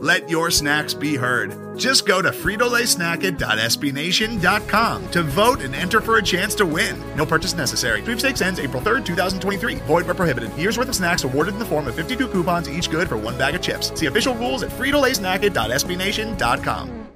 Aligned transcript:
Let 0.00 0.30
your 0.30 0.50
snacks 0.50 0.94
be 0.94 1.16
heard. 1.16 1.76
Just 1.76 2.06
go 2.06 2.22
to 2.22 2.30
fritolaysnacket.sbnation.com 2.30 5.10
to 5.10 5.22
vote 5.22 5.60
and 5.60 5.74
enter 5.74 6.00
for 6.00 6.16
a 6.18 6.22
chance 6.22 6.54
to 6.56 6.66
win. 6.66 7.00
No 7.16 7.24
purchase 7.26 7.54
necessary. 7.54 8.02
Sweepstakes 8.02 8.40
ends 8.40 8.60
April 8.60 8.82
3rd, 8.82 9.04
2023. 9.04 9.74
Void 9.76 10.06
where 10.06 10.14
prohibited. 10.14 10.56
Year's 10.56 10.78
worth 10.78 10.88
of 10.88 10.96
snacks 10.96 11.24
awarded 11.24 11.54
in 11.54 11.60
the 11.60 11.64
form 11.64 11.88
of 11.88 11.94
52 11.94 12.28
coupons, 12.28 12.70
each 12.70 12.90
good 12.90 13.08
for 13.08 13.16
one 13.16 13.36
bag 13.36 13.54
of 13.54 13.60
chips. 13.60 13.92
See 13.98 14.06
official 14.06 14.34
rules 14.36 14.62
at 14.62 14.70
fritolaysnacket.sbnation.com. 14.70 17.08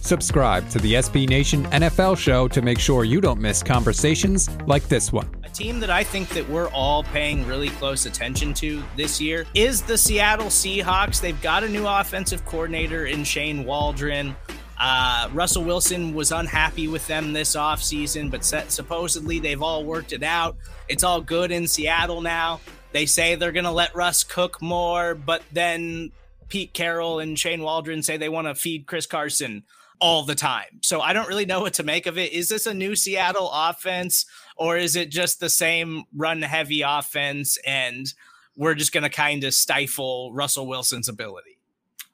Subscribe 0.00 0.68
to 0.70 0.78
the 0.78 0.94
SB 0.94 1.28
Nation 1.28 1.64
NFL 1.66 2.16
show 2.16 2.48
to 2.48 2.62
make 2.62 2.78
sure 2.78 3.04
you 3.04 3.20
don't 3.20 3.40
miss 3.40 3.62
conversations 3.62 4.48
like 4.66 4.88
this 4.88 5.12
one. 5.12 5.28
Team 5.58 5.80
that 5.80 5.90
I 5.90 6.04
think 6.04 6.28
that 6.28 6.48
we're 6.48 6.68
all 6.68 7.02
paying 7.02 7.44
really 7.44 7.70
close 7.70 8.06
attention 8.06 8.54
to 8.54 8.80
this 8.94 9.20
year 9.20 9.44
is 9.54 9.82
the 9.82 9.98
Seattle 9.98 10.46
Seahawks. 10.46 11.20
They've 11.20 11.42
got 11.42 11.64
a 11.64 11.68
new 11.68 11.84
offensive 11.84 12.44
coordinator 12.44 13.06
in 13.06 13.24
Shane 13.24 13.64
Waldron. 13.64 14.36
Uh, 14.78 15.28
Russell 15.32 15.64
Wilson 15.64 16.14
was 16.14 16.30
unhappy 16.30 16.86
with 16.86 17.04
them 17.08 17.32
this 17.32 17.56
offseason, 17.56 18.30
but 18.30 18.44
supposedly 18.70 19.40
they've 19.40 19.60
all 19.60 19.84
worked 19.84 20.12
it 20.12 20.22
out. 20.22 20.56
It's 20.86 21.02
all 21.02 21.20
good 21.20 21.50
in 21.50 21.66
Seattle 21.66 22.20
now. 22.20 22.60
They 22.92 23.04
say 23.04 23.34
they're 23.34 23.50
going 23.50 23.64
to 23.64 23.72
let 23.72 23.96
Russ 23.96 24.22
cook 24.22 24.62
more, 24.62 25.16
but 25.16 25.42
then 25.50 26.12
Pete 26.48 26.72
Carroll 26.72 27.18
and 27.18 27.36
Shane 27.36 27.62
Waldron 27.62 28.04
say 28.04 28.16
they 28.16 28.28
want 28.28 28.46
to 28.46 28.54
feed 28.54 28.86
Chris 28.86 29.06
Carson 29.06 29.64
all 30.00 30.22
the 30.22 30.34
time. 30.34 30.80
So 30.82 31.00
I 31.00 31.12
don't 31.12 31.28
really 31.28 31.46
know 31.46 31.60
what 31.60 31.74
to 31.74 31.82
make 31.82 32.06
of 32.06 32.18
it. 32.18 32.32
Is 32.32 32.48
this 32.48 32.66
a 32.66 32.74
new 32.74 32.94
Seattle 32.94 33.50
offense 33.52 34.26
or 34.56 34.76
is 34.76 34.96
it 34.96 35.10
just 35.10 35.40
the 35.40 35.50
same 35.50 36.04
run 36.14 36.42
heavy 36.42 36.82
offense 36.82 37.58
and 37.66 38.12
we're 38.56 38.74
just 38.74 38.92
going 38.92 39.02
to 39.04 39.10
kind 39.10 39.44
of 39.44 39.54
stifle 39.54 40.32
Russell 40.32 40.66
Wilson's 40.66 41.08
ability? 41.08 41.58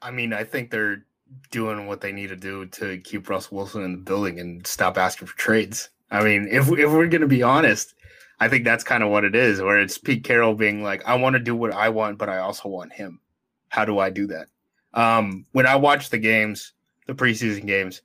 I 0.02 0.10
mean, 0.10 0.32
I 0.32 0.44
think 0.44 0.70
they're 0.70 1.04
doing 1.50 1.86
what 1.86 2.00
they 2.00 2.12
need 2.12 2.28
to 2.28 2.36
do 2.36 2.66
to 2.66 2.98
keep 2.98 3.28
Russell 3.28 3.56
Wilson 3.56 3.82
in 3.82 3.92
the 3.92 3.98
building 3.98 4.38
and 4.38 4.66
stop 4.66 4.98
asking 4.98 5.28
for 5.28 5.36
trades. 5.36 5.88
I 6.10 6.22
mean, 6.22 6.48
if 6.50 6.68
if 6.68 6.92
we're 6.92 7.08
going 7.08 7.22
to 7.22 7.26
be 7.26 7.42
honest, 7.42 7.94
I 8.40 8.48
think 8.48 8.64
that's 8.64 8.84
kind 8.84 9.02
of 9.02 9.10
what 9.10 9.24
it 9.24 9.34
is, 9.34 9.60
where 9.60 9.80
it's 9.80 9.98
Pete 9.98 10.24
Carroll 10.24 10.54
being 10.54 10.82
like, 10.82 11.04
I 11.06 11.14
want 11.14 11.34
to 11.34 11.40
do 11.40 11.56
what 11.56 11.72
I 11.72 11.88
want, 11.88 12.18
but 12.18 12.28
I 12.28 12.38
also 12.38 12.68
want 12.68 12.92
him. 12.92 13.20
How 13.68 13.84
do 13.84 13.98
I 13.98 14.10
do 14.10 14.26
that? 14.28 14.48
Um, 14.92 15.46
when 15.52 15.66
I 15.66 15.76
watch 15.76 16.10
the 16.10 16.18
games, 16.18 16.72
the 17.06 17.14
preseason 17.14 17.66
games, 17.66 18.02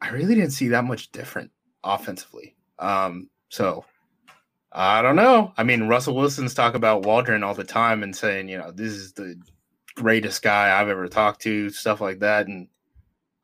I 0.00 0.10
really 0.10 0.34
didn't 0.34 0.52
see 0.52 0.68
that 0.68 0.84
much 0.84 1.12
different 1.12 1.50
offensively. 1.84 2.56
Um, 2.78 3.28
so 3.48 3.84
I 4.72 5.02
don't 5.02 5.16
know. 5.16 5.52
I 5.56 5.64
mean, 5.64 5.88
Russell 5.88 6.14
Wilson's 6.14 6.54
talk 6.54 6.74
about 6.74 7.04
Waldron 7.04 7.42
all 7.42 7.54
the 7.54 7.64
time 7.64 8.02
and 8.02 8.14
saying, 8.14 8.48
you 8.48 8.58
know, 8.58 8.70
this 8.70 8.92
is 8.92 9.12
the 9.12 9.36
greatest 9.96 10.42
guy 10.42 10.80
I've 10.80 10.88
ever 10.88 11.08
talked 11.08 11.42
to, 11.42 11.70
stuff 11.70 12.00
like 12.00 12.20
that. 12.20 12.46
And 12.46 12.68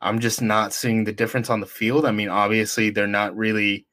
I'm 0.00 0.20
just 0.20 0.40
not 0.40 0.72
seeing 0.72 1.04
the 1.04 1.12
difference 1.12 1.50
on 1.50 1.60
the 1.60 1.66
field. 1.66 2.06
I 2.06 2.12
mean, 2.12 2.28
obviously 2.28 2.90
they're 2.90 3.06
not 3.06 3.36
really 3.36 3.86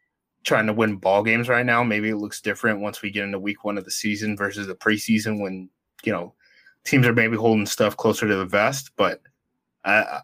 trying 0.44 0.68
to 0.68 0.74
win 0.74 0.98
ball 0.98 1.24
games 1.24 1.50
right 1.50 1.66
now. 1.66 1.84
Maybe 1.84 2.10
it 2.10 2.18
looks 2.18 2.42
different 2.42 2.82
once 2.82 3.02
we 3.02 3.10
get 3.10 3.24
into 3.24 3.40
week 3.40 3.64
one 3.64 3.78
of 3.78 3.86
the 3.86 3.92
season 3.92 4.38
versus 4.38 4.68
the 4.68 4.76
preseason 4.76 5.42
when, 5.42 5.70
you 6.04 6.12
know, 6.12 6.36
teams 6.86 7.08
are 7.08 7.14
maybe 7.14 7.38
holding 7.38 7.66
stuff 7.66 7.98
closer 7.98 8.28
to 8.28 8.36
the 8.36 8.46
vest, 8.46 8.92
but 8.98 9.22
I 9.86 10.20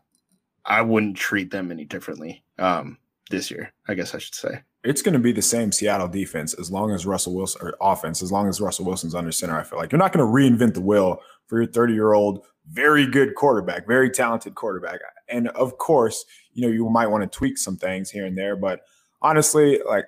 I 0.65 0.81
wouldn't 0.81 1.17
treat 1.17 1.51
them 1.51 1.71
any 1.71 1.85
differently 1.85 2.43
um, 2.57 2.97
this 3.29 3.49
year. 3.49 3.73
I 3.87 3.93
guess 3.93 4.13
I 4.13 4.19
should 4.19 4.35
say 4.35 4.61
it's 4.83 5.01
going 5.01 5.13
to 5.13 5.19
be 5.19 5.31
the 5.31 5.41
same 5.41 5.71
Seattle 5.71 6.07
defense 6.07 6.53
as 6.53 6.71
long 6.71 6.91
as 6.91 7.05
Russell 7.05 7.35
Wilson 7.35 7.61
or 7.61 7.75
offense 7.81 8.21
as 8.21 8.31
long 8.31 8.47
as 8.47 8.61
Russell 8.61 8.85
Wilson's 8.85 9.15
under 9.15 9.31
center. 9.31 9.59
I 9.59 9.63
feel 9.63 9.77
like 9.77 9.91
you're 9.91 9.99
not 9.99 10.13
going 10.13 10.25
to 10.25 10.31
reinvent 10.31 10.73
the 10.73 10.81
wheel 10.81 11.21
for 11.47 11.61
your 11.61 11.71
30 11.71 11.93
year 11.93 12.13
old 12.13 12.45
very 12.71 13.07
good 13.07 13.35
quarterback, 13.35 13.87
very 13.87 14.09
talented 14.09 14.55
quarterback. 14.55 14.99
And 15.27 15.49
of 15.49 15.77
course, 15.77 16.25
you 16.53 16.65
know 16.65 16.71
you 16.71 16.87
might 16.89 17.07
want 17.07 17.29
to 17.29 17.37
tweak 17.37 17.57
some 17.57 17.77
things 17.77 18.09
here 18.09 18.25
and 18.25 18.37
there, 18.37 18.55
but 18.55 18.81
honestly, 19.21 19.79
like 19.87 20.05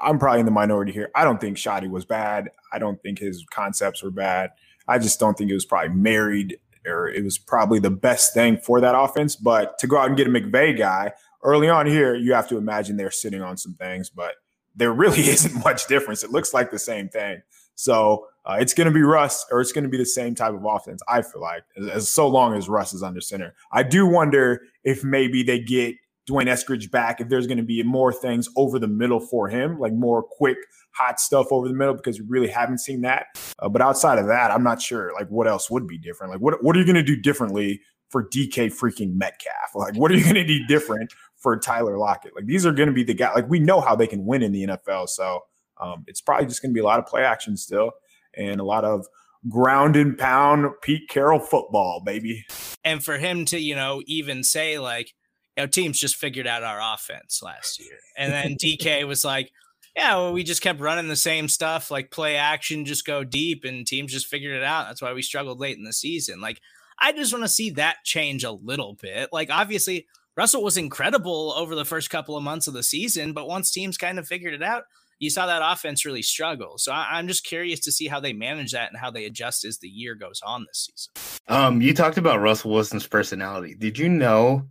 I'm 0.00 0.18
probably 0.18 0.40
in 0.40 0.46
the 0.46 0.52
minority 0.52 0.92
here. 0.92 1.10
I 1.14 1.24
don't 1.24 1.40
think 1.40 1.56
Schotty 1.56 1.90
was 1.90 2.04
bad. 2.04 2.50
I 2.72 2.78
don't 2.78 3.00
think 3.02 3.18
his 3.18 3.44
concepts 3.50 4.02
were 4.02 4.10
bad. 4.10 4.50
I 4.88 4.98
just 4.98 5.20
don't 5.20 5.36
think 5.36 5.50
it 5.50 5.54
was 5.54 5.66
probably 5.66 5.94
married 5.94 6.58
or 6.86 7.08
it 7.08 7.22
was 7.22 7.38
probably 7.38 7.78
the 7.78 7.90
best 7.90 8.34
thing 8.34 8.58
for 8.58 8.80
that 8.80 8.98
offense. 8.98 9.36
But 9.36 9.78
to 9.78 9.86
go 9.86 9.98
out 9.98 10.08
and 10.08 10.16
get 10.16 10.26
a 10.26 10.30
McVay 10.30 10.76
guy 10.76 11.12
early 11.42 11.68
on 11.68 11.86
here, 11.86 12.14
you 12.14 12.32
have 12.34 12.48
to 12.48 12.58
imagine 12.58 12.96
they're 12.96 13.10
sitting 13.10 13.42
on 13.42 13.56
some 13.56 13.74
things, 13.74 14.10
but 14.10 14.34
there 14.74 14.92
really 14.92 15.20
isn't 15.28 15.64
much 15.64 15.86
difference. 15.86 16.24
It 16.24 16.30
looks 16.30 16.54
like 16.54 16.70
the 16.70 16.78
same 16.78 17.08
thing. 17.08 17.42
So 17.74 18.26
uh, 18.44 18.58
it's 18.60 18.74
going 18.74 18.86
to 18.86 18.92
be 18.92 19.02
Russ, 19.02 19.46
or 19.50 19.60
it's 19.60 19.72
going 19.72 19.84
to 19.84 19.90
be 19.90 19.96
the 19.96 20.04
same 20.04 20.34
type 20.34 20.52
of 20.52 20.64
offense. 20.64 21.02
I 21.08 21.22
feel 21.22 21.40
like, 21.40 21.62
as, 21.78 21.88
as 21.88 22.08
so 22.08 22.28
long 22.28 22.54
as 22.54 22.68
Russ 22.68 22.92
is 22.92 23.02
under 23.02 23.20
center. 23.20 23.54
I 23.72 23.82
do 23.82 24.06
wonder 24.06 24.62
if 24.84 25.02
maybe 25.02 25.42
they 25.42 25.60
get 25.60 25.94
D'Wayne 26.26 26.46
Eskridge 26.46 26.90
back, 26.90 27.20
if 27.20 27.28
there's 27.28 27.46
going 27.46 27.58
to 27.58 27.64
be 27.64 27.82
more 27.82 28.12
things 28.12 28.48
over 28.56 28.78
the 28.78 28.88
middle 28.88 29.20
for 29.20 29.48
him, 29.48 29.78
like 29.78 29.92
more 29.92 30.22
quick 30.22 30.58
hot 30.92 31.20
stuff 31.20 31.48
over 31.50 31.68
the 31.68 31.74
middle 31.74 31.94
because 31.94 32.20
we 32.20 32.26
really 32.28 32.48
haven't 32.48 32.78
seen 32.78 33.02
that. 33.02 33.26
Uh, 33.58 33.68
but 33.68 33.82
outside 33.82 34.18
of 34.18 34.26
that, 34.26 34.50
I'm 34.50 34.62
not 34.62 34.82
sure 34.82 35.12
like 35.14 35.28
what 35.28 35.46
else 35.46 35.70
would 35.70 35.86
be 35.86 35.98
different. 35.98 36.32
Like 36.32 36.40
what 36.40 36.62
what 36.62 36.76
are 36.76 36.78
you 36.78 36.84
going 36.84 36.96
to 36.96 37.02
do 37.02 37.16
differently 37.16 37.80
for 38.08 38.28
DK 38.28 38.72
freaking 38.72 39.14
Metcalf? 39.14 39.74
Like 39.74 39.96
what 39.96 40.10
are 40.10 40.14
you 40.14 40.22
going 40.22 40.34
to 40.34 40.44
do 40.44 40.66
different 40.66 41.12
for 41.36 41.58
Tyler 41.58 41.98
Lockett? 41.98 42.34
Like 42.34 42.46
these 42.46 42.66
are 42.66 42.72
going 42.72 42.88
to 42.88 42.94
be 42.94 43.04
the 43.04 43.14
guy. 43.14 43.32
Like 43.34 43.48
we 43.48 43.58
know 43.58 43.80
how 43.80 43.94
they 43.94 44.06
can 44.06 44.24
win 44.24 44.42
in 44.42 44.52
the 44.52 44.66
NFL, 44.66 45.08
so 45.08 45.40
um, 45.80 46.04
it's 46.06 46.20
probably 46.20 46.46
just 46.46 46.60
going 46.60 46.70
to 46.70 46.74
be 46.74 46.80
a 46.80 46.84
lot 46.84 46.98
of 46.98 47.06
play 47.06 47.22
action 47.22 47.56
still 47.56 47.92
and 48.36 48.60
a 48.60 48.64
lot 48.64 48.84
of 48.84 49.06
ground 49.48 49.96
and 49.96 50.18
pound 50.18 50.66
Pete 50.82 51.08
Carroll 51.08 51.40
football, 51.40 52.02
baby. 52.04 52.44
And 52.84 53.02
for 53.02 53.16
him 53.16 53.44
to 53.46 53.58
you 53.58 53.74
know 53.74 54.02
even 54.06 54.44
say 54.44 54.78
like. 54.78 55.14
You 55.60 55.66
know, 55.66 55.70
teams 55.70 55.98
just 55.98 56.16
figured 56.16 56.46
out 56.46 56.62
our 56.62 56.94
offense 56.94 57.42
last 57.42 57.78
year. 57.78 57.98
And 58.16 58.32
then 58.32 58.54
DK 58.54 59.06
was 59.06 59.26
like, 59.26 59.52
yeah, 59.94 60.14
well, 60.14 60.32
we 60.32 60.42
just 60.42 60.62
kept 60.62 60.80
running 60.80 61.08
the 61.08 61.16
same 61.16 61.48
stuff, 61.48 61.90
like 61.90 62.10
play 62.10 62.36
action, 62.36 62.86
just 62.86 63.04
go 63.04 63.24
deep, 63.24 63.66
and 63.66 63.86
teams 63.86 64.10
just 64.10 64.26
figured 64.26 64.56
it 64.56 64.62
out. 64.62 64.86
That's 64.86 65.02
why 65.02 65.12
we 65.12 65.20
struggled 65.20 65.60
late 65.60 65.76
in 65.76 65.84
the 65.84 65.92
season. 65.92 66.40
Like, 66.40 66.62
I 66.98 67.12
just 67.12 67.30
want 67.34 67.44
to 67.44 67.48
see 67.48 67.68
that 67.72 67.96
change 68.04 68.42
a 68.42 68.52
little 68.52 68.96
bit. 69.02 69.28
Like, 69.34 69.50
obviously, 69.50 70.06
Russell 70.34 70.62
was 70.62 70.78
incredible 70.78 71.52
over 71.54 71.74
the 71.74 71.84
first 71.84 72.08
couple 72.08 72.38
of 72.38 72.42
months 72.42 72.66
of 72.66 72.72
the 72.72 72.82
season, 72.82 73.34
but 73.34 73.46
once 73.46 73.70
teams 73.70 73.98
kind 73.98 74.18
of 74.18 74.26
figured 74.26 74.54
it 74.54 74.62
out, 74.62 74.84
you 75.18 75.28
saw 75.28 75.44
that 75.44 75.60
offense 75.62 76.06
really 76.06 76.22
struggle. 76.22 76.78
So 76.78 76.90
I, 76.90 77.18
am 77.18 77.28
just 77.28 77.44
curious 77.44 77.80
to 77.80 77.92
see 77.92 78.06
how 78.06 78.20
they 78.20 78.32
manage 78.32 78.72
that 78.72 78.88
and 78.88 78.98
how 78.98 79.10
they 79.10 79.26
adjust 79.26 79.66
as 79.66 79.76
the 79.76 79.88
year 79.88 80.14
goes 80.14 80.40
on 80.42 80.64
this 80.66 80.88
season. 80.90 81.34
Um, 81.48 81.82
you 81.82 81.92
talked 81.92 82.16
about 82.16 82.40
Russell 82.40 82.70
Wilson's 82.70 83.06
personality. 83.06 83.74
Did 83.74 83.98
you 83.98 84.08
know 84.08 84.66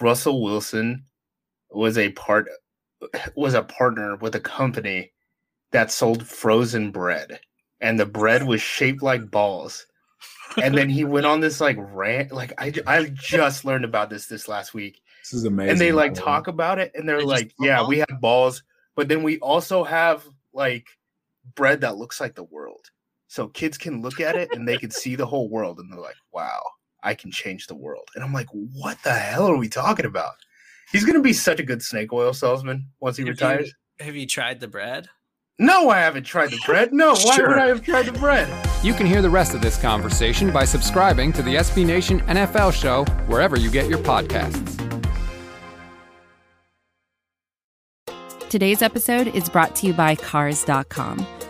Russell 0.00 0.42
Wilson 0.42 1.04
was 1.70 1.98
a 1.98 2.10
part 2.12 2.48
was 3.34 3.54
a 3.54 3.62
partner 3.62 4.16
with 4.16 4.34
a 4.34 4.40
company 4.40 5.12
that 5.72 5.90
sold 5.90 6.26
frozen 6.26 6.90
bread, 6.90 7.40
and 7.80 7.98
the 7.98 8.06
bread 8.06 8.46
was 8.46 8.60
shaped 8.60 9.02
like 9.02 9.30
balls. 9.30 9.86
And 10.60 10.76
then 10.76 10.88
he 10.88 11.04
went 11.04 11.26
on 11.26 11.40
this 11.40 11.60
like 11.60 11.76
rant. 11.78 12.32
Like 12.32 12.52
I, 12.58 12.72
I 12.86 13.04
just 13.14 13.64
learned 13.64 13.84
about 13.84 14.10
this 14.10 14.26
this 14.26 14.48
last 14.48 14.74
week. 14.74 15.00
This 15.22 15.32
is 15.32 15.44
amazing. 15.44 15.70
And 15.70 15.80
they 15.80 15.92
like 15.92 16.14
talk 16.14 16.48
about 16.48 16.78
it, 16.78 16.92
and 16.94 17.08
they're 17.08 17.18
they 17.18 17.24
like, 17.24 17.52
"Yeah, 17.60 17.86
we 17.86 17.98
have 17.98 18.20
balls, 18.20 18.62
but 18.96 19.08
then 19.08 19.22
we 19.22 19.38
also 19.38 19.84
have 19.84 20.26
like 20.52 20.88
bread 21.54 21.82
that 21.82 21.96
looks 21.96 22.20
like 22.20 22.34
the 22.34 22.42
world, 22.42 22.90
so 23.28 23.48
kids 23.48 23.78
can 23.78 24.02
look 24.02 24.20
at 24.20 24.36
it 24.36 24.48
and 24.52 24.66
they 24.66 24.76
can 24.76 24.90
see 24.90 25.14
the 25.14 25.26
whole 25.26 25.48
world, 25.48 25.78
and 25.78 25.92
they're 25.92 26.00
like, 26.00 26.16
wow." 26.32 26.60
I 27.02 27.14
can 27.14 27.30
change 27.30 27.66
the 27.66 27.74
world. 27.74 28.08
And 28.14 28.24
I'm 28.24 28.32
like, 28.32 28.48
what 28.52 28.98
the 29.02 29.12
hell 29.12 29.46
are 29.46 29.56
we 29.56 29.68
talking 29.68 30.06
about? 30.06 30.34
He's 30.92 31.04
gonna 31.04 31.20
be 31.20 31.32
such 31.32 31.60
a 31.60 31.62
good 31.62 31.82
snake 31.82 32.12
oil 32.12 32.32
salesman 32.32 32.88
once 33.00 33.16
he 33.16 33.22
have 33.22 33.30
retires. 33.30 33.72
You, 33.98 34.06
have 34.06 34.16
you 34.16 34.26
tried 34.26 34.60
the 34.60 34.68
bread? 34.68 35.08
No, 35.58 35.90
I 35.90 35.98
haven't 35.98 36.24
tried 36.24 36.50
the 36.50 36.60
bread. 36.64 36.92
No, 36.92 37.10
why 37.10 37.36
sure. 37.36 37.48
would 37.48 37.58
I 37.58 37.66
have 37.66 37.84
tried 37.84 38.06
the 38.06 38.12
bread? 38.12 38.48
You 38.82 38.94
can 38.94 39.06
hear 39.06 39.20
the 39.20 39.28
rest 39.28 39.54
of 39.54 39.60
this 39.60 39.76
conversation 39.76 40.50
by 40.50 40.64
subscribing 40.64 41.34
to 41.34 41.42
the 41.42 41.56
SB 41.56 41.86
Nation 41.86 42.20
NFL 42.22 42.72
show 42.72 43.04
wherever 43.26 43.58
you 43.58 43.70
get 43.70 43.88
your 43.88 43.98
podcasts. 43.98 44.78
Today's 48.48 48.82
episode 48.82 49.28
is 49.28 49.48
brought 49.48 49.76
to 49.76 49.86
you 49.86 49.92
by 49.92 50.16
Cars.com. 50.16 51.24